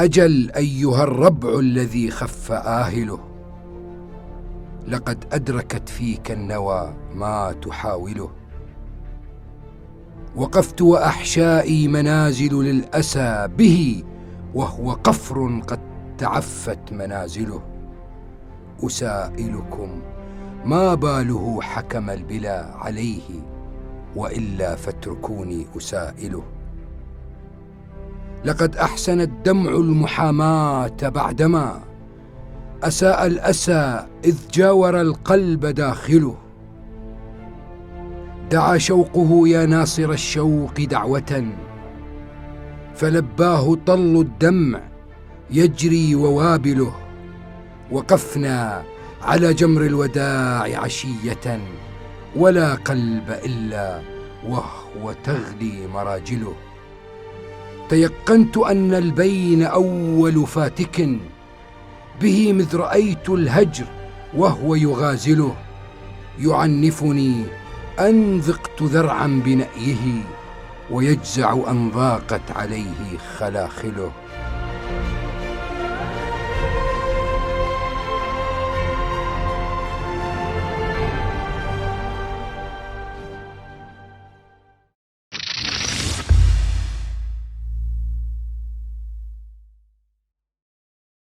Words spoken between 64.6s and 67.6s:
يغازله. يعنفني